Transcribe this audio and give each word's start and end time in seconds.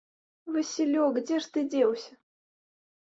Васілёк, 0.53 1.21
дзе 1.27 1.37
ж 1.45 1.53
ты 1.57 1.65
дзеўся? 1.75 2.11